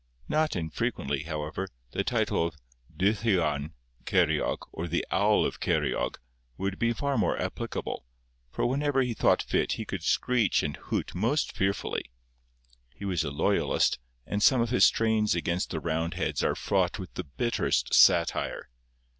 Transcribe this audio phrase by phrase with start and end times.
[0.27, 2.55] Not unfrequently, however, the title of
[2.97, 3.73] Dylluan
[4.03, 6.17] Ceiriog, or the Owl of Ceiriog,
[6.57, 8.07] would be far more applicable,
[8.51, 12.09] for whenever he thought fit he could screech and hoot most fearfully.
[12.95, 17.13] He was a loyalist, and some of his strains against the Roundheads are fraught with
[17.13, 18.69] the bitterest satire.